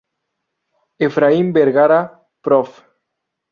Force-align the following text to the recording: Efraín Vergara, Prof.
Efraín 1.07 1.47
Vergara, 1.57 2.01
Prof. 2.45 2.69